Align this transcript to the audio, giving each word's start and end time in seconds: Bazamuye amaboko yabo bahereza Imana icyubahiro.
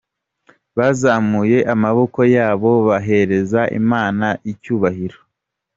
Bazamuye 0.77 1.57
amaboko 1.73 2.19
yabo 2.35 2.71
bahereza 2.87 3.61
Imana 3.79 4.27
icyubahiro. 4.51 5.17